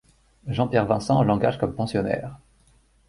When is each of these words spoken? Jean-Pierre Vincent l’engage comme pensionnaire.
Jean-Pierre 0.47 0.87
Vincent 0.87 1.21
l’engage 1.21 1.59
comme 1.59 1.75
pensionnaire. 1.75 2.39